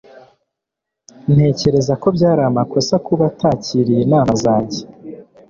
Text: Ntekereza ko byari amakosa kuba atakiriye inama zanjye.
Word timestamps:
Ntekereza 1.33 1.93
ko 2.01 2.07
byari 2.15 2.41
amakosa 2.49 2.95
kuba 3.05 3.23
atakiriye 3.31 3.99
inama 4.05 4.33
zanjye. 4.43 4.79